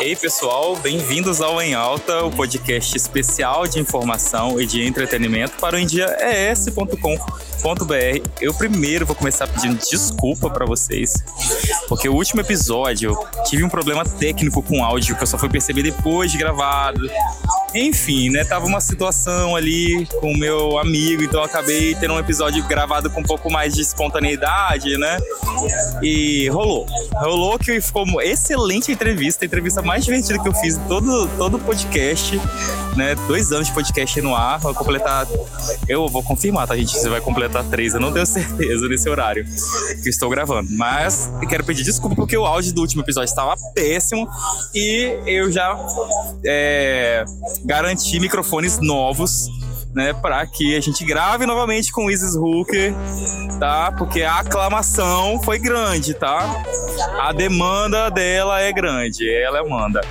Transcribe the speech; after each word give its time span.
Ei 0.00 0.14
pessoal, 0.14 0.76
bem-vindos 0.76 1.40
ao 1.40 1.60
Em 1.60 1.74
Alta, 1.74 2.24
o 2.24 2.30
podcast 2.30 2.96
especial 2.96 3.66
de 3.66 3.80
informação 3.80 4.60
e 4.60 4.66
de 4.66 4.86
entretenimento 4.86 5.54
para 5.60 5.74
o 5.74 5.78
endiaes.com.br. 5.78 8.30
Eu 8.40 8.54
primeiro 8.54 9.04
vou 9.04 9.16
começar 9.16 9.48
pedindo 9.48 9.78
desculpa 9.78 10.48
para 10.48 10.64
vocês, 10.64 11.12
porque 11.88 12.08
o 12.08 12.14
último 12.14 12.40
episódio 12.40 13.18
tive 13.46 13.64
um 13.64 13.68
problema 13.68 14.04
técnico 14.04 14.62
com 14.62 14.84
áudio 14.84 15.16
que 15.16 15.24
eu 15.24 15.26
só 15.26 15.36
fui 15.36 15.48
perceber 15.48 15.82
depois 15.82 16.30
de 16.30 16.38
gravado. 16.38 17.00
Enfim, 17.74 18.30
né? 18.30 18.44
Tava 18.44 18.66
uma 18.66 18.80
situação 18.80 19.54
ali 19.54 20.06
com 20.20 20.32
o 20.32 20.36
meu 20.36 20.78
amigo, 20.78 21.22
então 21.22 21.42
acabei 21.42 21.94
tendo 21.94 22.14
um 22.14 22.18
episódio 22.18 22.62
gravado 22.64 23.10
com 23.10 23.20
um 23.20 23.24
pouco 23.24 23.50
mais 23.50 23.74
de 23.74 23.82
espontaneidade, 23.82 24.96
né? 24.96 25.18
E 26.02 26.48
rolou. 26.48 26.86
Rolou 27.14 27.58
que 27.58 27.80
ficou 27.80 28.04
uma 28.04 28.24
excelente 28.24 28.90
entrevista, 28.92 29.44
a 29.44 29.46
entrevista 29.46 29.82
mais 29.82 30.04
divertida 30.04 30.38
que 30.38 30.48
eu 30.48 30.54
fiz 30.54 30.78
todo, 30.88 31.28
todo 31.36 31.58
podcast, 31.58 32.40
né? 32.96 33.14
Dois 33.26 33.52
anos 33.52 33.66
de 33.66 33.74
podcast 33.74 34.20
no 34.20 34.34
ar, 34.34 34.58
vai 34.58 34.72
completar. 34.72 35.26
Eu 35.88 36.08
vou 36.08 36.22
confirmar, 36.22 36.66
tá, 36.66 36.76
gente? 36.76 36.92
Você 36.92 37.08
vai 37.08 37.20
completar 37.20 37.64
três, 37.64 37.94
eu 37.94 38.00
não 38.00 38.12
tenho 38.12 38.24
certeza 38.26 38.88
nesse 38.88 39.08
horário 39.08 39.44
que 40.02 40.08
estou 40.08 40.30
gravando. 40.30 40.68
Mas 40.72 41.30
quero 41.48 41.64
pedir 41.64 41.82
desculpa 41.82 42.16
porque 42.16 42.36
o 42.36 42.44
áudio 42.44 42.72
do 42.72 42.80
último 42.80 43.02
episódio 43.02 43.28
estava 43.28 43.54
péssimo 43.74 44.28
e 44.74 45.18
eu 45.26 45.50
já. 45.50 45.76
É, 46.44 47.24
garantir 47.64 48.20
microfones 48.20 48.78
novos 48.80 49.48
né, 49.96 50.12
para 50.12 50.46
que 50.46 50.76
a 50.76 50.80
gente 50.80 51.02
grave 51.06 51.46
novamente 51.46 51.90
com 51.90 52.10
Isis 52.10 52.36
Hooker, 52.36 52.92
tá? 53.58 53.90
Porque 53.96 54.20
a 54.22 54.40
aclamação 54.40 55.40
foi 55.42 55.58
grande, 55.58 56.12
tá? 56.12 56.62
A 57.18 57.32
demanda 57.32 58.10
dela 58.10 58.60
é 58.60 58.70
grande, 58.70 59.26
ela 59.26 59.66
manda. 59.66 60.02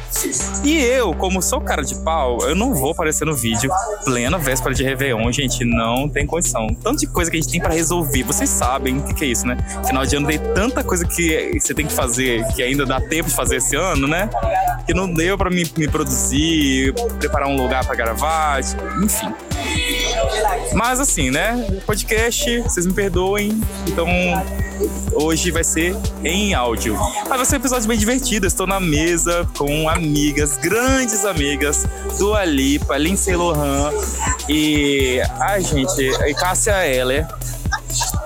E 0.63 0.75
eu, 0.77 1.13
como 1.13 1.39
sou 1.39 1.61
cara 1.61 1.83
de 1.83 1.93
pau, 2.03 2.39
eu 2.47 2.55
não 2.55 2.73
vou 2.73 2.93
aparecer 2.93 3.25
no 3.25 3.35
vídeo 3.35 3.69
plena 4.03 4.39
véspera 4.39 4.73
de 4.73 4.83
Réveillon, 4.83 5.31
gente, 5.31 5.63
não 5.63 6.09
tem 6.09 6.25
condição. 6.25 6.65
Tanto 6.81 7.01
de 7.01 7.07
coisa 7.07 7.29
que 7.29 7.37
a 7.37 7.39
gente 7.39 7.51
tem 7.51 7.61
para 7.61 7.75
resolver, 7.75 8.23
vocês 8.23 8.49
sabem 8.49 8.97
o 8.97 9.03
que, 9.03 9.13
que, 9.13 9.23
é 9.23 9.27
isso, 9.27 9.45
né? 9.45 9.55
Final 9.85 10.03
de 10.03 10.15
ano 10.15 10.25
tem 10.25 10.39
tanta 10.39 10.83
coisa 10.83 11.05
que 11.05 11.59
você 11.59 11.75
tem 11.75 11.85
que 11.85 11.93
fazer, 11.93 12.43
que 12.55 12.63
ainda 12.63 12.87
dá 12.87 12.99
tempo 12.99 13.29
de 13.29 13.35
fazer 13.35 13.57
esse 13.57 13.75
ano, 13.75 14.07
né? 14.07 14.27
Que 14.85 14.93
não 14.93 15.11
deu 15.11 15.37
para 15.37 15.49
me, 15.49 15.65
me 15.77 15.87
produzir, 15.87 16.93
preparar 17.19 17.47
um 17.47 17.55
lugar 17.55 17.85
para 17.85 17.95
gravar, 17.95 18.59
enfim. 19.03 19.33
Mas 20.73 20.99
assim, 20.99 21.31
né? 21.31 21.81
Podcast, 21.85 22.61
vocês 22.61 22.85
me 22.85 22.93
perdoem. 22.93 23.59
Então, 23.87 24.07
hoje 25.13 25.51
vai 25.51 25.63
ser 25.63 25.95
em 26.23 26.53
áudio. 26.53 26.95
Mas 27.27 27.37
vai 27.37 27.45
ser 27.45 27.55
um 27.55 27.59
episódio 27.59 27.87
bem 27.87 27.97
divertido. 27.97 28.45
Estou 28.45 28.67
na 28.67 28.79
mesa 28.79 29.47
com 29.57 29.89
amigas, 29.89 30.57
grandes 30.57 31.25
amigas 31.25 31.87
do 32.19 32.33
Alipa, 32.33 32.97
Lindsay 32.97 33.35
Lohan 33.35 33.91
e. 34.49 35.21
Ai, 35.39 35.61
gente, 35.61 36.11
Cássia 36.35 36.85
Heller 36.85 37.27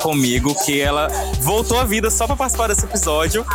comigo 0.01 0.55
que 0.65 0.79
ela 0.79 1.07
voltou 1.41 1.79
à 1.79 1.83
vida 1.83 2.09
só 2.09 2.25
para 2.25 2.35
participar 2.35 2.67
desse 2.67 2.85
episódio. 2.85 3.45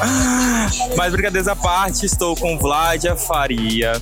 Ah, 0.00 0.68
mas 0.96 1.12
brincadeiras 1.12 1.48
à 1.48 1.56
parte, 1.56 2.06
estou 2.06 2.36
com 2.36 2.58
Vladia 2.58 3.16
Faria. 3.16 4.00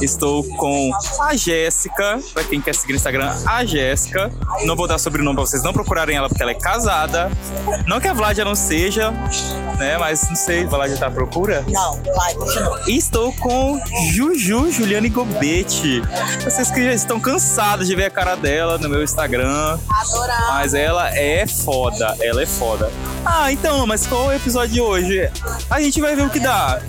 Estou 0.00 0.42
com 0.56 0.90
a 1.20 1.36
Jéssica, 1.36 2.20
para 2.32 2.44
quem 2.44 2.60
quer 2.60 2.74
seguir 2.74 2.92
no 2.92 2.96
Instagram, 2.96 3.34
a 3.46 3.64
Jéssica. 3.64 4.32
Não 4.64 4.74
vou 4.74 4.86
dar 4.86 4.98
sobrenome 4.98 5.36
para 5.36 5.46
vocês 5.46 5.62
não 5.62 5.72
procurarem 5.72 6.16
ela 6.16 6.28
porque 6.28 6.42
ela 6.42 6.52
é 6.52 6.54
casada. 6.54 7.30
Não 7.86 8.00
que 8.00 8.08
a 8.08 8.12
Vladia 8.12 8.44
não 8.44 8.54
seja, 8.54 9.12
né? 9.80 9.96
Mas 9.98 10.28
não 10.28 10.36
sei, 10.36 10.64
Vladia 10.64 10.96
tá 10.96 11.06
à 11.06 11.10
procura? 11.10 11.64
Não, 11.66 11.98
vai, 12.14 12.34
continua. 12.34 12.80
Estou 12.86 13.32
com 13.32 13.80
Juju 14.12 14.70
Juliane 14.70 15.08
Gobete. 15.08 16.02
Vocês 16.44 16.70
que 16.70 16.84
já 16.84 16.92
estão 16.92 17.18
cansados 17.18 17.88
de 17.88 17.96
ver 17.96 18.04
a 18.04 18.10
cara 18.10 18.36
dela 18.36 18.78
no 18.78 18.88
meu 18.88 19.02
Instagram. 19.02 19.78
Adorar. 19.88 20.48
Mas 20.52 20.74
ela 20.74 21.08
é 21.16 21.46
foda, 21.46 22.14
ela 22.20 22.42
é 22.42 22.46
foda. 22.46 22.90
Ah, 23.24 23.50
então, 23.50 23.86
mas 23.86 24.06
qual 24.06 24.30
é 24.30 24.34
o 24.34 24.36
episódio 24.36 24.74
de 24.74 24.80
hoje? 24.80 25.30
A 25.70 25.80
gente 25.80 26.00
vai 26.00 26.14
ver 26.14 26.22
o 26.22 26.30
que 26.30 26.38
dá. 26.38 26.80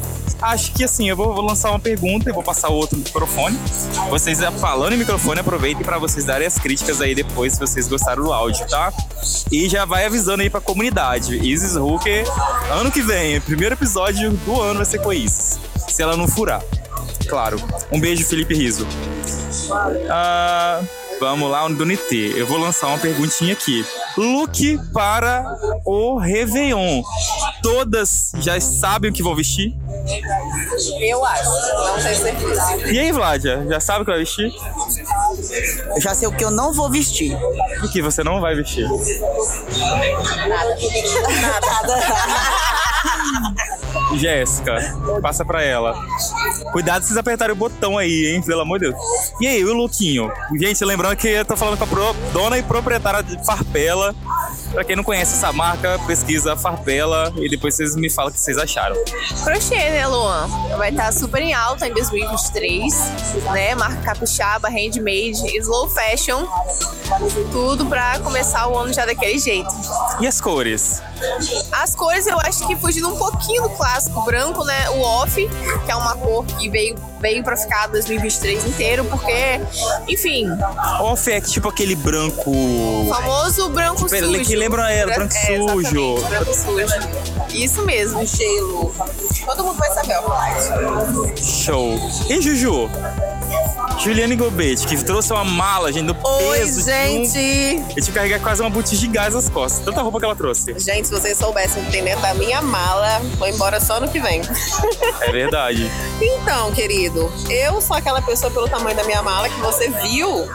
Acho 0.41 0.71
que 0.73 0.83
assim, 0.83 1.09
eu 1.09 1.15
vou, 1.15 1.33
vou 1.33 1.43
lançar 1.43 1.69
uma 1.69 1.79
pergunta 1.79 2.29
e 2.29 2.33
vou 2.33 2.43
passar 2.43 2.69
o 2.69 2.73
outro 2.73 2.97
microfone. 2.97 3.57
Vocês 4.09 4.39
falando 4.59 4.93
em 4.93 4.97
microfone, 4.97 5.39
aproveitem 5.39 5.83
para 5.83 5.97
vocês 5.97 6.25
darem 6.25 6.47
as 6.47 6.57
críticas 6.57 7.01
aí 7.01 7.15
depois, 7.15 7.53
se 7.53 7.59
vocês 7.59 7.87
gostaram 7.87 8.23
do 8.23 8.33
áudio, 8.33 8.67
tá? 8.67 8.93
E 9.51 9.69
já 9.69 9.85
vai 9.85 10.05
avisando 10.05 10.41
aí 10.41 10.49
pra 10.49 10.61
comunidade. 10.61 11.35
Isis 11.37 11.75
Hooker, 11.75 12.25
ano 12.71 12.91
que 12.91 13.01
vem, 13.01 13.39
primeiro 13.41 13.75
episódio 13.75 14.31
do 14.31 14.61
ano 14.61 14.77
vai 14.77 14.85
ser 14.85 14.99
com 14.99 15.13
Isis. 15.13 15.59
Se 15.87 16.01
ela 16.01 16.15
não 16.15 16.27
furar. 16.27 16.61
Claro. 17.27 17.61
Um 17.91 17.99
beijo, 17.99 18.25
Felipe 18.25 18.53
Riso. 18.53 18.87
Ah. 20.09 20.81
Vamos 21.21 21.51
lá 21.51 21.67
do 21.67 21.85
NT. 21.85 22.33
Eu 22.35 22.47
vou 22.47 22.57
lançar 22.57 22.87
uma 22.87 22.97
perguntinha 22.97 23.53
aqui. 23.53 23.85
Look 24.17 24.79
para 24.91 25.45
o 25.85 26.17
Réveillon. 26.17 27.03
Todas 27.61 28.31
já 28.39 28.59
sabem 28.59 29.11
o 29.11 29.13
que 29.13 29.21
vão 29.21 29.35
vestir? 29.35 29.75
Eu 30.99 31.23
acho, 31.23 31.43
não 31.43 32.01
tenho 32.01 32.17
certeza. 32.17 32.77
E 32.87 32.99
aí, 32.99 33.11
Vládia, 33.11 33.65
já 33.69 33.79
sabe 33.79 34.01
o 34.01 34.05
que 34.05 34.11
vai 34.11 34.19
vestir? 34.19 34.51
Eu 35.95 36.01
já 36.01 36.15
sei 36.15 36.27
o 36.27 36.31
que 36.31 36.43
eu 36.43 36.51
não 36.51 36.73
vou 36.73 36.89
vestir. 36.89 37.37
O 37.83 37.91
que 37.91 38.01
você 38.01 38.23
não 38.23 38.41
vai 38.41 38.55
vestir? 38.55 38.87
Nada. 41.41 41.67
Nada. 41.67 42.01
Jéssica, 44.15 44.77
passa 45.21 45.45
pra 45.45 45.63
ela. 45.63 45.95
Cuidado 46.71 47.01
se 47.01 47.09
vocês 47.09 47.17
apertarem 47.17 47.53
o 47.53 47.57
botão 47.57 47.97
aí, 47.97 48.27
hein? 48.27 48.41
Pelo 48.41 48.61
amor 48.61 48.79
de 48.79 48.89
Deus. 48.89 48.99
E 49.39 49.47
aí, 49.47 49.63
o 49.63 49.73
Luquinho? 49.73 50.31
Gente, 50.59 50.83
lembrando 50.83 51.15
que 51.15 51.27
eu 51.27 51.45
tô 51.45 51.55
falando 51.55 51.77
com 51.77 51.83
a 51.83 52.13
dona 52.31 52.57
e 52.57 52.63
proprietária 52.63 53.23
de 53.23 53.43
Farpela. 53.45 54.15
Pra 54.73 54.85
quem 54.85 54.95
não 54.95 55.03
conhece 55.03 55.33
essa 55.33 55.51
marca, 55.51 55.99
pesquisa 56.07 56.55
Farpela 56.55 57.33
e 57.37 57.49
depois 57.49 57.75
vocês 57.75 57.95
me 57.95 58.09
falam 58.09 58.31
o 58.31 58.33
que 58.33 58.39
vocês 58.39 58.57
acharam. 58.57 58.95
Crochê, 59.43 59.75
né, 59.75 60.07
Luan? 60.07 60.47
Vai 60.77 60.89
estar 60.89 61.11
super 61.11 61.41
em 61.41 61.53
alta 61.53 61.87
em 61.87 61.93
2023, 61.93 62.93
né? 63.51 63.75
Marca 63.75 64.01
capixaba, 64.01 64.69
handmade, 64.69 65.57
slow 65.57 65.89
fashion. 65.89 66.45
Tudo 67.51 67.85
pra 67.85 68.19
começar 68.19 68.67
o 68.67 68.77
ano 68.77 68.93
já 68.93 69.05
daquele 69.05 69.37
jeito. 69.37 69.69
E 70.21 70.27
as 70.27 70.39
cores? 70.39 71.01
As 71.71 71.95
cores 71.95 72.25
eu 72.27 72.39
acho 72.39 72.65
que 72.67 72.75
fugindo 72.75 73.09
um 73.09 73.17
pouquinho 73.17 73.63
do 73.63 73.69
clássico 73.71 74.21
branco, 74.23 74.63
né? 74.63 74.89
O 74.91 75.01
off, 75.01 75.35
que 75.85 75.91
é 75.91 75.95
uma 75.95 76.15
cor 76.15 76.45
que 76.45 76.69
veio, 76.69 76.95
veio 77.19 77.43
pra 77.43 77.55
ficar 77.57 77.87
2023 77.87 78.65
inteiro, 78.65 79.05
porque, 79.05 79.59
enfim. 80.07 80.47
Off 80.99 81.31
é 81.31 81.39
tipo 81.41 81.69
aquele 81.69 81.95
branco. 81.95 82.51
O 82.51 83.07
famoso 83.09 83.69
branco 83.69 84.07
Pera, 84.09 84.25
sujo. 84.27 84.41
Que 84.45 84.55
lembra 84.55 84.91
era 84.91 85.13
branco 85.13 85.33
É, 85.35 85.57
sujo. 85.57 86.15
branco 86.27 86.53
sujo. 86.53 86.95
Isso 87.49 87.81
mesmo. 87.83 88.25
Gelo. 88.25 88.93
Todo 89.45 89.63
mundo 89.63 89.77
vai 89.77 89.91
saber, 89.93 90.17
ó. 90.23 91.35
Show. 91.37 91.95
E 92.29 92.41
Juju? 92.41 92.89
Juliane 94.03 94.35
Gobete, 94.35 94.87
que 94.87 95.03
trouxe 95.03 95.31
uma 95.31 95.43
mala, 95.43 95.93
gente, 95.93 96.07
do 96.07 96.17
Oi, 96.27 96.57
peso 96.57 96.83
gente. 96.83 97.37
um... 97.37 97.89
Eu 97.89 97.95
tive 97.95 98.07
que 98.07 98.11
carregar 98.13 98.39
quase 98.39 98.59
uma 98.59 98.69
botija 98.69 98.99
de 98.99 99.07
gás 99.07 99.35
nas 99.35 99.47
costas. 99.47 99.85
Tanta 99.85 100.01
roupa 100.01 100.17
que 100.17 100.25
ela 100.25 100.35
trouxe. 100.35 100.73
Gente, 100.79 101.07
se 101.07 101.13
vocês 101.13 101.37
soubessem 101.37 101.83
o 101.83 101.85
que 101.85 101.91
tem 101.91 102.03
dentro 102.03 102.21
da 102.21 102.33
minha 102.33 102.63
mala, 102.63 103.19
vou 103.37 103.47
embora 103.47 103.79
só 103.79 103.99
no 103.99 104.09
que 104.09 104.19
vem. 104.19 104.41
É 105.21 105.31
verdade. 105.31 105.89
Então, 106.21 106.71
querido, 106.71 107.31
eu 107.49 107.81
sou 107.81 107.95
aquela 107.95 108.21
pessoa 108.21 108.51
pelo 108.51 108.67
tamanho 108.67 108.95
da 108.95 109.03
minha 109.03 109.21
mala 109.23 109.49
que 109.49 109.59
você 109.59 109.89
viu 109.89 110.47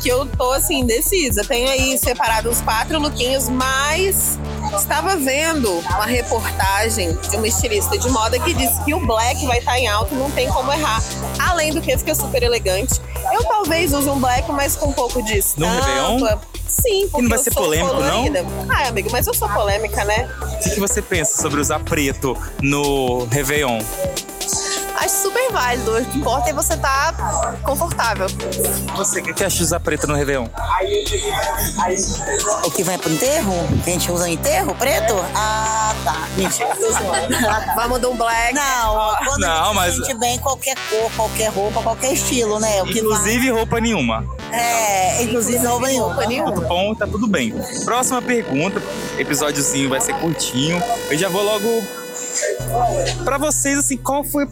que 0.00 0.08
eu 0.08 0.26
tô 0.26 0.52
assim, 0.52 0.80
indecisa. 0.80 1.42
Tenho 1.44 1.68
aí 1.68 1.98
separado 1.98 2.48
os 2.48 2.60
quatro 2.60 2.98
lookinhos, 2.98 3.48
mas 3.48 4.38
estava 4.76 5.16
vendo 5.16 5.70
uma 5.70 6.06
reportagem 6.06 7.16
de 7.28 7.36
uma 7.36 7.48
estilista 7.48 7.98
de 7.98 8.08
moda 8.10 8.38
que 8.38 8.54
disse 8.54 8.82
que 8.84 8.94
o 8.94 9.04
black 9.04 9.44
vai 9.46 9.58
estar 9.58 9.78
em 9.78 9.88
alta 9.88 10.14
e 10.14 10.18
não 10.18 10.30
tem 10.30 10.48
como 10.48 10.72
errar. 10.72 11.02
Além 11.58 11.72
do 11.72 11.80
que 11.80 11.98
fica 11.98 12.14
super 12.14 12.40
elegante. 12.40 13.00
Eu 13.32 13.42
talvez 13.42 13.92
use 13.92 14.08
um 14.08 14.20
black, 14.20 14.48
mas 14.52 14.76
com 14.76 14.90
um 14.90 14.92
pouco 14.92 15.20
de 15.20 15.38
estampa. 15.38 15.72
Réveillon? 15.84 16.38
Sim, 16.68 17.08
porque 17.08 17.22
não 17.22 17.28
vai 17.28 17.38
eu 17.38 17.42
ser 17.42 17.52
sou 17.52 17.62
polêmico, 17.64 17.94
não? 17.94 18.10
colorida. 18.10 18.44
Ah, 18.68 18.86
amigo, 18.86 19.08
mas 19.10 19.26
eu 19.26 19.34
sou 19.34 19.48
polêmica, 19.48 20.04
né? 20.04 20.30
O 20.40 20.58
que, 20.60 20.70
que 20.70 20.78
você 20.78 21.02
pensa 21.02 21.42
sobre 21.42 21.60
usar 21.60 21.80
preto 21.80 22.36
no 22.62 23.24
Réveillon? 23.24 23.80
Acho 25.00 25.22
super 25.22 25.52
válido. 25.52 25.96
O 25.96 26.04
que 26.04 26.18
importa 26.18 26.50
é 26.50 26.52
você 26.52 26.74
estar 26.74 27.12
tá 27.12 27.54
confortável. 27.62 28.26
Você, 28.96 29.20
o 29.20 29.24
que, 29.24 29.32
que 29.32 29.44
acha 29.44 29.56
de 29.56 29.62
usar 29.62 29.80
preto 29.80 30.06
no 30.06 30.14
Réveillon? 30.14 30.46
O 32.64 32.70
que 32.70 32.82
vai 32.82 32.98
pro 32.98 33.12
enterro? 33.12 33.54
Que 33.84 33.90
a 33.90 33.92
gente 33.92 34.10
usa 34.10 34.24
no 34.26 34.32
enterro? 34.32 34.74
Preto? 34.74 35.14
Ah, 35.34 35.94
tá. 36.04 36.28
Mentira. 36.36 36.68
Vamos 37.76 38.00
do 38.00 38.10
um 38.10 38.16
black. 38.16 38.54
Não, 38.54 39.16
quando 39.24 39.40
Não, 39.40 39.48
a 39.50 39.64
gente 39.64 39.74
mas- 39.74 39.94
se 39.94 40.04
sente 40.04 40.14
bem 40.18 40.38
qualquer 40.38 40.76
cor, 40.90 41.10
qualquer 41.16 41.48
roupa, 41.50 41.80
qualquer 41.82 42.12
estilo, 42.12 42.58
né? 42.58 42.82
O 42.82 42.86
que 42.86 42.98
Inclusive 42.98 43.50
roupa 43.50 43.80
nenhuma. 43.80 44.22
vai- 44.50 44.58
É, 44.60 45.22
inclusive 45.22 45.64
roupa 45.66 45.86
nenhuma. 45.86 46.06
Roupa 46.08 46.26
nenhuma. 46.26 46.52
Tudo 46.52 46.66
bom, 46.68 46.94
tá 46.94 47.06
tudo 47.06 47.26
bem. 47.26 47.54
Próxima 47.84 48.20
pergunta, 48.20 48.82
episódiozinho 49.16 49.88
vai 49.88 50.00
ser 50.00 50.14
curtinho. 50.14 50.82
Eu 51.10 51.16
já 51.18 51.28
vou 51.28 51.42
logo 51.42 51.82
pra 53.24 53.38
vocês, 53.38 53.78
assim, 53.78 53.96
qual 53.96 54.24
foi. 54.24 54.48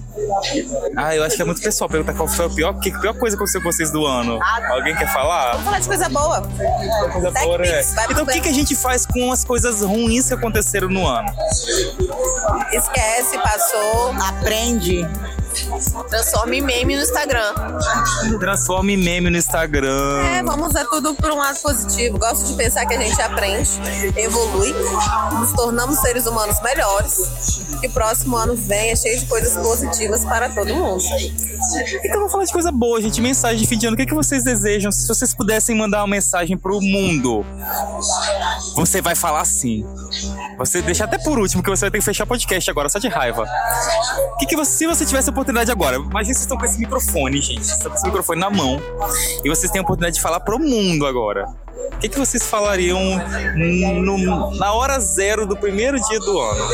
Ah, 0.97 1.15
eu 1.15 1.25
acho 1.25 1.37
que 1.37 1.43
é 1.43 1.45
muito 1.45 1.61
pessoal 1.61 1.89
perguntar 1.89 2.15
qual 2.15 2.29
foi 2.29 2.47
a 2.47 2.51
pior, 2.51 2.79
que 2.81 2.91
pior 3.01 3.15
coisa 3.15 3.37
que 3.37 3.43
aconteceu 3.43 3.63
com 3.63 3.71
vocês 3.71 3.91
do 3.91 4.07
ano. 4.07 4.39
Alguém 4.71 4.95
quer 4.97 5.13
falar? 5.13 5.53
Vamos 5.53 5.65
falar 5.65 5.79
de 5.81 5.89
coisa 5.89 6.09
boa. 6.09 6.43
Coisa 7.13 7.33
Tech 7.33 7.45
boa, 7.45 7.59
né? 7.59 7.83
Vai 7.83 8.07
Então 8.11 8.25
o 8.25 8.27
que, 8.27 8.41
que 8.41 8.49
a 8.49 8.53
gente 8.53 8.75
faz 8.75 9.07
com 9.07 9.33
as 9.33 9.45
coisas 9.45 9.83
ruins 9.83 10.29
que 10.29 10.35
aconteceram 10.35 10.89
no 10.89 11.07
ano? 11.07 11.29
Esquece, 12.73 13.39
passou. 13.39 14.15
Aprende. 14.21 15.07
Transforme 16.09 16.59
em 16.59 16.63
meme 16.63 16.97
no 16.97 17.03
Instagram. 17.03 17.55
Transforma 18.39 18.93
em 18.93 18.97
meme 18.97 19.31
no 19.31 19.37
Instagram. 19.37 20.23
É, 20.25 20.43
vamos 20.43 20.69
usar 20.69 20.85
tudo 20.87 21.15
por 21.15 21.31
um 21.31 21.37
lado 21.37 21.59
positivo. 21.61 22.19
Gosto 22.19 22.47
de 22.47 22.55
pensar 22.55 22.87
que 22.87 22.95
a 22.95 23.01
gente 23.01 23.21
aprende, 23.21 23.71
evolui, 24.17 24.75
nos 25.39 25.53
tornamos 25.53 25.99
seres 26.01 26.27
humanos 26.27 26.61
melhores. 26.63 27.67
Que 27.81 27.89
o 27.89 27.91
próximo 27.91 28.37
ano 28.37 28.55
venha 28.57 28.97
cheio 28.97 29.19
de 29.21 29.27
coisas 29.27 29.57
positivas 29.63 30.25
para 30.25 30.49
todo 30.49 30.75
mundo. 30.75 31.03
Então 32.05 32.19
vamos 32.19 32.33
falar 32.33 32.45
de 32.45 32.53
coisa 32.53 32.73
boa, 32.73 33.01
gente. 33.01 33.21
Mensagem 33.21 33.59
de 33.59 33.67
fim 33.67 33.77
de 33.77 33.87
ano. 33.87 33.95
O 33.95 33.97
que, 33.99 34.07
que 34.07 34.15
vocês 34.15 34.45
desejam? 34.45 34.91
Se 34.91 35.07
vocês 35.07 35.35
pudessem 35.35 35.77
mandar 35.77 36.01
uma 36.01 36.07
mensagem 36.07 36.57
pro 36.57 36.81
mundo, 36.81 37.45
você 38.75 39.03
vai 39.03 39.15
falar 39.15 39.41
assim. 39.41 39.85
Você 40.59 40.81
deixa 40.81 41.05
até 41.05 41.19
por 41.19 41.39
último, 41.39 41.63
que 41.63 41.69
você 41.69 41.83
vai 41.83 41.91
ter 41.91 41.99
que 41.99 42.05
fechar 42.05 42.27
podcast 42.27 42.71
agora, 42.71 42.89
só 42.89 42.99
de 42.99 43.09
raiva. 43.09 43.47
O 44.33 44.37
que, 44.39 44.47
que 44.47 44.57
você, 44.57 44.77
se 44.77 44.87
você 44.87 45.05
tivesse 45.05 45.31
a 45.31 45.33
oportunidade 45.47 45.71
agora, 45.71 45.97
imagina 45.97 46.25
vocês 46.25 46.41
estão 46.41 46.59
com 46.59 46.65
esse 46.65 46.79
microfone, 46.79 47.41
gente. 47.41 47.65
Vocês 47.65 47.77
estão 47.77 47.91
com 47.91 47.97
esse 47.97 48.07
microfone 48.07 48.41
na 48.41 48.51
mão. 48.51 48.81
E 49.45 49.49
vocês 49.49 49.71
têm 49.71 49.79
a 49.79 49.83
oportunidade 49.83 50.17
de 50.17 50.23
falar 50.23 50.41
pro 50.41 50.59
mundo 50.59 51.07
agora. 51.07 51.47
O 51.97 51.99
que, 51.99 52.11
que 52.11 52.19
vocês 52.19 52.47
falariam 52.47 53.01
no- 53.57 54.55
na 54.57 54.73
hora 54.75 55.01
zero 55.01 55.47
do 55.47 55.57
primeiro 55.57 55.99
dia 55.99 56.21
do 56.21 56.39
ano? 56.39 56.69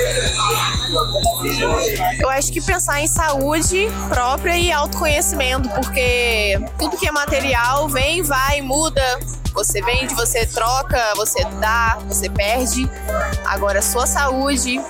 Eu 2.20 2.28
acho 2.28 2.52
que 2.52 2.60
pensar 2.60 3.00
em 3.00 3.06
saúde 3.06 3.86
própria 4.08 4.56
e 4.58 4.72
autoconhecimento, 4.72 5.68
porque 5.70 6.58
tudo 6.78 6.96
que 6.96 7.06
é 7.06 7.12
material 7.12 7.88
vem, 7.88 8.22
vai, 8.22 8.60
muda. 8.60 9.02
Você 9.54 9.82
vende, 9.82 10.14
você 10.14 10.46
troca, 10.46 10.98
você 11.14 11.44
dá, 11.60 11.98
você 12.08 12.28
perde. 12.28 12.90
Agora, 13.44 13.80
a 13.80 13.82
sua 13.82 14.06
saúde 14.06 14.80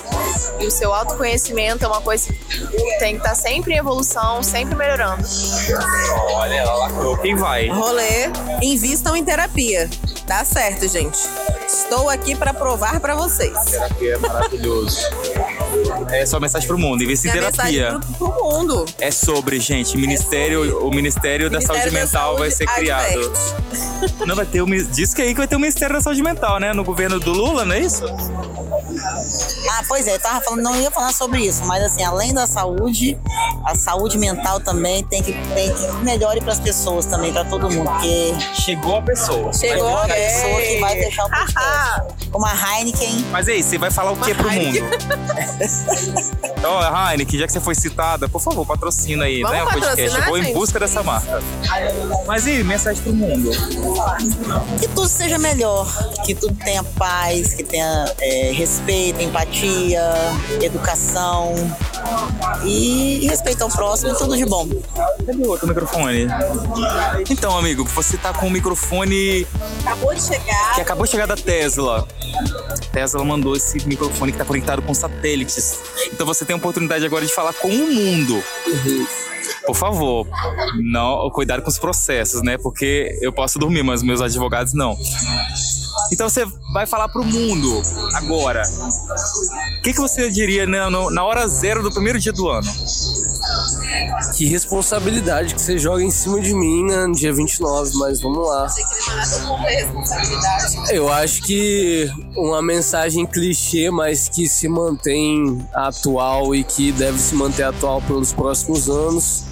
e 0.60 0.66
o 0.66 0.70
seu 0.70 0.94
autoconhecimento 0.94 1.84
é 1.84 1.88
uma 1.88 2.00
coisa 2.00 2.32
que 2.32 2.98
tem 3.00 3.14
que 3.16 3.22
estar 3.22 3.34
sempre 3.34 3.74
em 3.74 3.78
evolução, 3.78 4.40
sempre 4.42 4.76
melhorando. 4.76 5.24
Olha, 6.32 6.54
ela 6.54 6.74
lacrou. 6.76 7.16
Quem 7.18 7.34
vai? 7.34 7.68
Rolê, 7.68 8.28
invistam 8.62 9.16
em 9.16 9.24
terapia. 9.24 9.90
Dá 10.26 10.44
certo, 10.44 10.88
gente. 10.88 11.18
Estou 11.66 12.08
aqui 12.08 12.34
para 12.34 12.54
provar 12.54 13.00
para 13.00 13.14
vocês. 13.14 13.52
Terapia 13.64 14.14
é 14.14 14.18
maravilhoso. 14.18 14.98
É 16.10 16.24
só 16.26 16.38
mensagem 16.38 16.66
pro 16.68 16.78
mundo. 16.78 17.02
Invista 17.02 17.28
em 17.28 17.32
terapia. 17.32 17.98
pro, 18.18 18.30
pro 18.30 18.44
mundo. 18.44 18.84
É 19.00 19.10
sobre, 19.10 19.58
gente, 19.58 19.96
Ministério, 19.96 20.86
o 20.86 20.90
Ministério 20.90 21.50
da 21.50 21.58
Ministério 21.58 21.82
Saúde 21.82 21.94
da 21.94 22.04
Mental 22.04 22.36
vai 22.36 22.50
Saúde 22.50 22.56
ser 22.56 22.66
criado. 22.66 23.32
Não 24.26 24.36
vai 24.36 24.46
ter 24.46 24.62
o, 24.62 24.66
diz 24.66 25.14
que 25.14 25.22
aí 25.22 25.28
que 25.28 25.38
vai 25.38 25.48
ter 25.48 25.56
o 25.56 25.60
Ministério 25.60 25.94
da 25.94 26.00
Saúde 26.00 26.22
Mental, 26.22 26.60
né? 26.60 26.72
No 26.72 26.84
governo 26.84 27.18
do 27.18 27.32
Lula, 27.32 27.64
não 27.64 27.74
é 27.74 27.80
isso? 27.80 28.04
Ah, 29.74 29.82
pois 29.88 30.06
é, 30.06 30.14
eu 30.14 30.20
tava 30.20 30.42
falando, 30.42 30.62
não 30.62 30.76
ia 30.76 30.90
falar 30.90 31.14
sobre 31.14 31.40
isso, 31.40 31.64
mas 31.64 31.82
assim, 31.82 32.04
além 32.04 32.34
da 32.34 32.46
saúde, 32.46 33.18
a 33.64 33.74
saúde 33.74 34.18
mental 34.18 34.60
também 34.60 35.02
tem 35.04 35.22
que, 35.22 35.32
tem 35.32 35.72
que 35.72 35.92
melhore 36.04 36.42
para 36.42 36.52
as 36.52 36.60
pessoas 36.60 37.06
também, 37.06 37.32
para 37.32 37.46
todo 37.46 37.70
mundo, 37.70 37.90
porque 37.90 38.34
Chegou 38.52 38.96
a 38.98 39.02
pessoa. 39.02 39.50
Chegou 39.54 39.96
a 39.96 40.06
pessoa 40.06 40.60
que 40.60 40.78
vai 40.78 41.02
fechar 41.02 41.24
o 41.24 41.30
podcast. 41.32 42.28
Uma 42.34 42.52
Heineken, 42.52 43.24
Mas 43.30 43.48
é 43.48 43.54
isso, 43.54 43.70
você 43.70 43.78
vai 43.78 43.90
falar 43.90 44.12
o 44.12 44.16
que 44.16 44.34
pro 44.34 44.50
mundo? 44.50 44.78
Ó, 46.64 47.10
Heineken, 47.10 47.40
já 47.40 47.46
que 47.46 47.52
você 47.52 47.60
foi 47.60 47.74
citada, 47.74 48.28
por 48.28 48.40
favor, 48.40 48.66
patrocina 48.66 49.24
aí, 49.24 49.42
Vamos 49.42 49.56
né? 49.56 49.64
O 49.64 49.70
podcast. 49.70 50.18
Eu 50.18 50.24
vou 50.24 50.38
em 50.38 50.52
busca 50.52 50.78
dessa 50.78 51.02
marca. 51.02 51.40
Mas 52.26 52.46
e 52.46 52.62
mensagem 52.62 53.02
pro 53.02 53.12
mundo? 53.12 53.50
que 54.80 54.88
tudo 54.88 55.08
seja 55.08 55.38
melhor, 55.38 55.86
que 56.24 56.34
tudo 56.34 56.54
tenha 56.56 56.82
paz, 56.84 57.54
que 57.54 57.64
tenha 57.64 58.04
é, 58.20 58.52
respeito, 58.52 59.20
empatia, 59.22 60.12
educação 60.60 61.54
e, 62.64 63.24
e 63.24 63.28
respeito 63.28 63.62
ao 63.62 63.70
próximo, 63.70 64.14
tudo 64.14 64.36
de 64.36 64.44
bom. 64.44 64.68
Cadê 65.26 65.42
o 65.42 65.48
outro 65.48 65.66
microfone? 65.66 66.26
Então, 67.28 67.56
amigo, 67.56 67.84
você 67.84 68.16
tá 68.16 68.32
com 68.32 68.46
o 68.46 68.50
microfone 68.50 69.46
Acabou 69.84 70.14
de 70.14 70.22
chegar. 70.22 70.74
que 70.74 70.80
acabou 70.80 71.04
de 71.04 71.10
chegar 71.10 71.26
da 71.26 71.36
Tesla. 71.36 72.06
Tesla 72.92 73.24
mandou 73.24 73.56
esse 73.56 73.86
microfone 73.86 74.32
que 74.32 74.36
está 74.36 74.44
conectado 74.44 74.82
com 74.82 74.94
satélites. 74.94 75.78
Então 76.12 76.26
você 76.26 76.44
tem 76.44 76.54
a 76.54 76.56
oportunidade 76.56 77.04
agora 77.04 77.24
de 77.24 77.32
falar 77.32 77.52
com 77.54 77.68
o 77.68 77.92
mundo. 77.94 78.42
Por 79.66 79.76
favor, 79.76 80.26
não, 80.82 81.30
cuidado 81.30 81.62
com 81.62 81.68
os 81.68 81.78
processos, 81.78 82.42
né? 82.42 82.58
Porque 82.58 83.18
eu 83.20 83.32
posso 83.32 83.58
dormir, 83.58 83.82
mas 83.82 84.02
meus 84.02 84.20
advogados 84.20 84.72
não. 84.72 84.96
Então 86.12 86.28
você 86.28 86.44
vai 86.72 86.86
falar 86.86 87.08
pro 87.08 87.24
mundo 87.24 87.82
agora. 88.14 88.62
O 89.78 89.82
que, 89.82 89.92
que 89.92 90.00
você 90.00 90.30
diria 90.30 90.66
né, 90.66 90.88
no- 90.88 91.10
na 91.10 91.24
hora 91.24 91.48
zero 91.48 91.82
do 91.82 91.90
primeiro 91.90 92.18
dia 92.20 92.32
do 92.32 92.48
ano? 92.48 92.70
Que 94.36 94.46
responsabilidade 94.46 95.54
que 95.54 95.60
você 95.60 95.76
joga 95.78 96.02
em 96.02 96.10
cima 96.10 96.40
de 96.40 96.54
mim 96.54 96.84
né, 96.84 97.06
no 97.06 97.14
dia 97.14 97.32
29, 97.32 97.92
mas 97.98 98.20
vamos 98.20 98.46
lá. 98.46 98.66
Eu 100.90 101.12
acho 101.12 101.42
que 101.42 102.08
uma 102.36 102.62
mensagem 102.62 103.26
clichê, 103.26 103.90
mas 103.90 104.28
que 104.28 104.48
se 104.48 104.68
mantém 104.68 105.66
atual 105.74 106.54
e 106.54 106.62
que 106.62 106.92
deve 106.92 107.18
se 107.18 107.34
manter 107.34 107.64
atual 107.64 108.00
pelos 108.02 108.32
próximos 108.32 108.88
anos, 108.88 109.44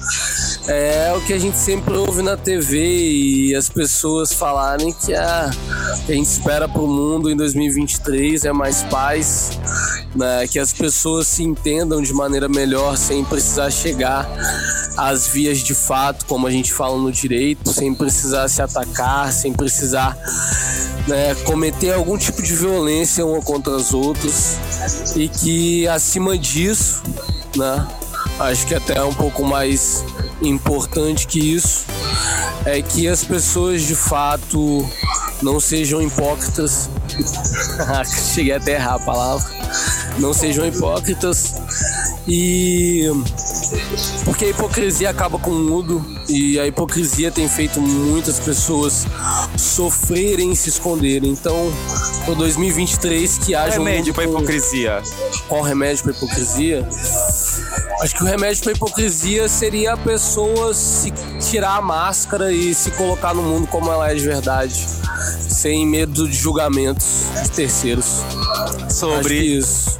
é 0.69 1.13
o 1.17 1.21
que 1.23 1.33
a 1.33 1.39
gente 1.39 1.57
sempre 1.57 1.95
ouve 1.95 2.23
na 2.23 2.37
TV 2.37 2.79
e 2.79 3.55
as 3.55 3.69
pessoas 3.69 4.33
falarem 4.33 4.93
que 4.93 5.15
a, 5.15 5.51
que 6.07 6.13
a 6.13 6.15
gente 6.15 6.27
espera 6.27 6.69
pro 6.69 6.87
mundo 6.87 7.31
em 7.31 7.37
2023 7.37 8.45
é 8.45 8.53
mais 8.53 8.83
paz, 8.83 9.59
né, 10.15 10.47
que 10.47 10.59
as 10.59 10.73
pessoas 10.73 11.27
se 11.27 11.43
entendam 11.43 12.03
de 12.03 12.13
maneira 12.13 12.49
melhor 12.49 12.97
sem 12.97 13.25
precisar 13.25 13.71
chegar 13.71 14.29
às 14.97 15.27
vias 15.27 15.59
de 15.59 15.75
fato, 15.75 16.27
como 16.27 16.47
a 16.47 16.51
gente 16.51 16.73
fala 16.73 16.99
no 16.99 17.11
direito, 17.11 17.73
sem 17.73 17.95
precisar 17.95 18.49
se 18.49 18.61
atacar, 18.61 19.33
sem 19.33 19.53
precisar 19.53 20.17
né, 21.07 21.35
cometer 21.45 21.95
algum 21.95 22.19
tipo 22.19 22.43
de 22.43 22.55
violência 22.55 23.25
uma 23.25 23.41
contra 23.41 23.77
as 23.77 23.95
outras. 23.95 24.57
E 25.17 25.29
que 25.29 25.89
acima 25.89 26.37
disso, 26.37 27.03
né, 27.57 27.87
acho 28.39 28.67
que 28.67 28.75
até 28.75 28.99
é 28.99 29.03
um 29.03 29.15
pouco 29.15 29.45
mais 29.45 30.05
importante 30.43 31.27
que 31.27 31.39
isso, 31.55 31.85
é 32.65 32.81
que 32.83 33.09
as 33.09 33.25
pessoas 33.25 33.83
de 33.83 33.95
fato 33.95 34.89
não 35.43 35.59
sejam 35.61 36.01
hipócritas. 36.03 36.89
Cheguei 38.35 38.53
até 38.55 38.77
a 38.77 38.79
errar 38.81 38.95
a 38.95 38.99
palavra. 39.01 39.47
Não 40.19 40.35
sejam 40.35 40.67
hipócritas 40.67 41.55
e 42.27 43.05
porque 44.25 44.47
a 44.47 44.49
hipocrisia 44.49 45.09
acaba 45.11 45.39
com 45.39 45.51
o 45.51 45.59
mudo 45.59 46.05
e 46.29 46.59
a 46.59 46.67
hipocrisia 46.67 47.31
tem 47.31 47.49
feito 47.49 47.81
muitas 47.81 48.39
pessoas 48.41 49.07
sofrerem 49.57 50.53
e 50.53 50.57
se 50.57 50.69
esconderem. 50.69 51.31
Então, 51.31 51.73
para 52.25 52.35
2023 52.35 53.39
que 53.39 53.55
haja 53.55 53.81
um 53.81 53.85
Remédio 53.85 54.07
mundo 54.07 54.15
pra 54.15 54.25
com- 54.25 54.31
hipocrisia. 54.33 55.03
qual 55.49 55.63
remédio 55.63 56.03
para 56.03 56.13
hipocrisia? 56.13 56.87
Acho 58.01 58.15
que 58.15 58.23
o 58.23 58.27
remédio 58.27 58.63
para 58.63 58.73
hipocrisia 58.73 59.47
seria 59.47 59.93
a 59.93 59.97
pessoa 59.97 60.73
se 60.73 61.13
tirar 61.39 61.77
a 61.77 61.83
máscara 61.83 62.51
e 62.51 62.75
se 62.75 62.91
colocar 62.93 63.35
no 63.35 63.43
mundo 63.43 63.67
como 63.67 63.93
ela 63.93 64.11
é 64.11 64.15
de 64.15 64.25
verdade, 64.25 64.87
sem 65.39 65.87
medo 65.87 66.27
de 66.27 66.35
julgamentos 66.35 67.25
de 67.43 67.51
terceiros. 67.51 68.23
Sobre. 68.89 69.35
isso. 69.35 69.99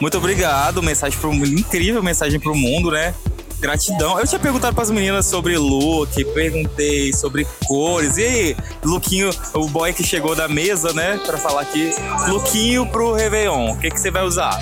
Muito 0.00 0.16
obrigado. 0.16 0.82
Mensagem 0.82 1.18
pro 1.18 1.32
mundo. 1.32 1.46
Incrível 1.46 2.02
mensagem 2.02 2.40
pro 2.40 2.54
mundo, 2.54 2.90
né? 2.90 3.14
Gratidão. 3.60 4.18
Eu 4.18 4.26
tinha 4.26 4.40
perguntado 4.40 4.74
pras 4.74 4.90
meninas 4.90 5.26
sobre 5.26 5.56
look, 5.56 6.24
perguntei 6.34 7.12
sobre 7.12 7.46
cores. 7.66 8.16
E 8.16 8.22
aí, 8.24 8.56
Luquinho, 8.82 9.30
o 9.54 9.68
boy 9.68 9.92
que 9.92 10.02
chegou 10.02 10.34
da 10.34 10.48
mesa, 10.48 10.92
né? 10.92 11.20
Pra 11.24 11.38
falar 11.38 11.60
aqui. 11.60 11.90
Luquinho 12.28 12.86
pro 12.86 13.12
Réveillon. 13.12 13.72
O 13.72 13.78
que, 13.78 13.90
que 13.90 14.00
você 14.00 14.10
vai 14.10 14.24
usar? 14.24 14.58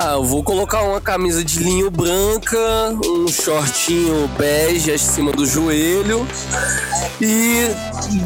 Ah, 0.00 0.12
eu 0.12 0.22
vou 0.22 0.44
colocar 0.44 0.82
uma 0.82 1.00
camisa 1.00 1.42
de 1.44 1.58
linho 1.58 1.90
branca, 1.90 2.56
um 3.04 3.26
shortinho 3.26 4.28
bege 4.38 4.92
acima 4.92 5.32
do 5.32 5.44
joelho 5.44 6.24
e 7.20 7.64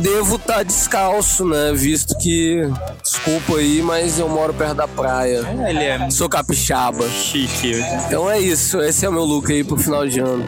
devo 0.03 0.37
estar 0.37 0.63
descalço, 0.65 1.47
né? 1.47 1.73
Visto 1.75 2.15
que, 2.19 2.61
desculpa 3.03 3.57
aí, 3.57 3.81
mas 3.81 4.19
eu 4.19 4.29
moro 4.29 4.53
perto 4.53 4.75
da 4.75 4.87
praia. 4.87 5.47
Ele 5.67 5.83
é 5.83 6.11
Sou 6.11 6.29
capixaba. 6.29 7.09
chique. 7.09 7.83
Então 8.07 8.31
é 8.31 8.39
isso, 8.39 8.79
esse 8.83 9.07
é 9.07 9.09
o 9.09 9.13
meu 9.13 9.25
look 9.25 9.51
aí 9.51 9.65
pro 9.65 9.79
final 9.79 10.07
de 10.07 10.21
ano. 10.21 10.47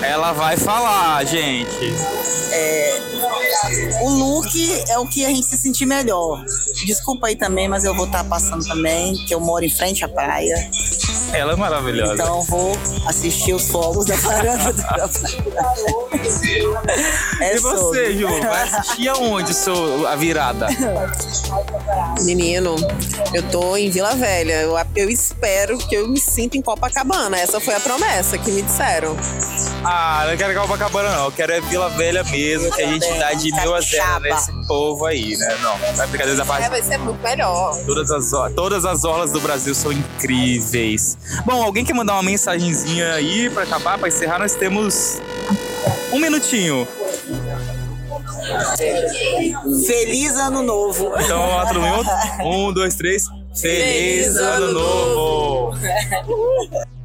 Ela 0.00 0.32
vai 0.32 0.56
falar, 0.56 1.24
gente. 1.24 1.68
O 4.02 4.08
look 4.08 4.82
é 4.88 4.98
o 4.98 5.06
que 5.06 5.24
a 5.24 5.28
gente 5.28 5.46
se 5.46 5.56
sentir 5.56 5.86
melhor. 5.86 6.44
Desculpa 6.84 7.26
aí 7.26 7.36
também, 7.36 7.68
mas 7.68 7.84
eu 7.84 7.94
vou 7.94 8.06
estar 8.06 8.24
passando 8.24 8.64
também, 8.66 9.14
que 9.26 9.34
eu 9.34 9.40
moro 9.40 9.64
em 9.64 9.70
frente 9.70 10.04
à 10.04 10.08
praia. 10.08 10.70
Ela 11.32 11.52
é 11.52 11.56
maravilhosa. 11.56 12.14
Então 12.14 12.38
eu 12.38 12.42
vou 12.42 12.72
assistir 13.06 13.52
os 13.52 13.68
fogos 13.68 14.06
da 14.06 14.16
varanda 14.16 14.72
da 14.72 14.82
praia. 15.08 15.38
É 17.40 17.56
e 17.56 17.58
você. 17.58 18.16
Ju? 18.16 18.28
Vai 18.28 18.62
assistir 18.62 19.08
aonde 19.08 19.54
seu, 19.54 20.06
a 20.06 20.16
virada? 20.16 20.68
Menino, 22.22 22.76
eu 23.34 23.42
tô 23.50 23.76
em 23.76 23.90
Vila 23.90 24.14
Velha. 24.14 24.62
Eu, 24.62 24.74
eu 24.96 25.10
espero 25.10 25.76
que 25.78 25.94
eu 25.94 26.08
me 26.08 26.20
sinta 26.20 26.56
em 26.56 26.62
Copacabana. 26.62 27.38
Essa 27.38 27.60
foi 27.60 27.74
a 27.74 27.80
promessa 27.80 28.38
que 28.38 28.50
me 28.50 28.62
disseram. 28.62 29.16
Ah, 29.84 30.26
não 30.28 30.36
quero 30.36 30.60
Copacabana, 30.60 31.10
não. 31.16 31.26
Eu 31.26 31.32
quero 31.32 31.52
é 31.52 31.60
Vila 31.60 31.88
Velha 31.90 32.24
mesmo, 32.24 32.70
que 32.72 32.82
a 32.82 32.86
gente 32.86 33.06
dá 33.18 33.32
de 33.32 33.52
mil 33.52 33.74
a 33.74 33.80
zero 33.80 34.20
nesse 34.20 34.52
povo 34.66 35.06
aí, 35.06 35.36
né? 35.36 35.56
Não, 35.62 35.76
vai 35.94 36.06
brincadeira 36.08 36.36
da 36.36 36.42
É, 36.42 36.46
parte. 36.46 36.68
vai 36.68 36.82
ser 36.82 36.98
muito 36.98 37.22
melhor. 37.22 37.76
Todas 37.86 38.10
as, 38.10 38.30
todas 38.54 38.84
as 38.84 39.04
orlas 39.04 39.30
do 39.32 39.40
Brasil 39.40 39.74
são 39.74 39.92
incríveis. 39.92 41.16
Bom, 41.44 41.62
alguém 41.62 41.84
quer 41.84 41.94
mandar 41.94 42.14
uma 42.14 42.22
mensagenzinha 42.22 43.12
aí 43.14 43.48
pra 43.50 43.62
acabar, 43.62 43.98
pra 43.98 44.08
encerrar? 44.08 44.38
Nós 44.40 44.54
temos 44.54 45.20
um 46.12 46.18
minutinho. 46.18 46.86
Feliz 49.86 50.32
ano 50.36 50.62
novo. 50.62 51.12
Então, 51.20 51.38
vamos 51.38 51.54
lá, 51.56 51.66
todo 51.66 51.80
mundo. 51.80 52.10
Um, 52.44 52.72
dois, 52.72 52.94
três. 52.94 53.26
Feliz, 53.54 54.26
Feliz 54.26 54.36
ano 54.36 54.64
Ano 54.66 54.72
novo! 54.72 55.78